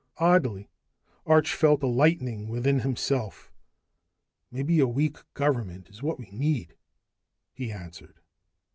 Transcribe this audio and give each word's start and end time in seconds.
Oddly, 0.17 0.67
Arch 1.27 1.53
felt 1.53 1.83
a 1.83 1.87
lightening 1.87 2.47
within 2.47 2.79
himself. 2.79 3.51
"Maybe 4.49 4.79
a 4.79 4.87
weak 4.87 5.19
government 5.35 5.89
is 5.89 6.01
what 6.01 6.17
we 6.17 6.31
need," 6.31 6.75
he 7.53 7.71
answered. 7.71 8.19